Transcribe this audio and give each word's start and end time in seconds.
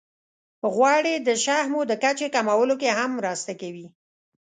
غوړې 0.73 1.15
د 1.27 1.29
شحمو 1.43 1.81
د 1.87 1.91
کچې 2.03 2.27
کمولو 2.35 2.75
کې 2.81 2.89
هم 2.97 3.09
مرسته 3.19 3.51
کوي. 3.61 3.87